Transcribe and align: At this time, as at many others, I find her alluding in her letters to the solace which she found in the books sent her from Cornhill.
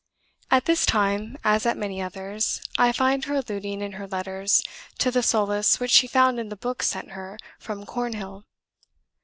At 0.49 0.65
this 0.65 0.87
time, 0.87 1.37
as 1.43 1.63
at 1.67 1.77
many 1.77 2.01
others, 2.01 2.59
I 2.75 2.91
find 2.91 3.23
her 3.25 3.35
alluding 3.35 3.81
in 3.83 3.91
her 3.91 4.07
letters 4.07 4.63
to 4.97 5.11
the 5.11 5.21
solace 5.21 5.79
which 5.79 5.91
she 5.91 6.07
found 6.07 6.39
in 6.39 6.49
the 6.49 6.55
books 6.55 6.87
sent 6.87 7.11
her 7.11 7.37
from 7.59 7.85
Cornhill. 7.85 8.45